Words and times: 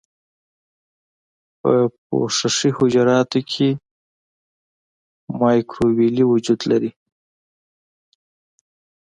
په 1.59 1.73
پوښښي 2.05 2.69
حجراتو 2.77 3.39
کې 3.51 3.69
مایکروویلې 5.41 6.23
وجود 6.31 6.59
لري. 6.71 6.91